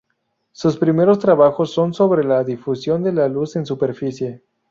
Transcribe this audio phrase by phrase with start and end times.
[0.51, 4.41] Sus primeros trabajos son sobre la difusión de la luz en superficie.